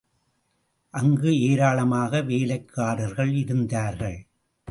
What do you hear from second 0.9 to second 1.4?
அங்கு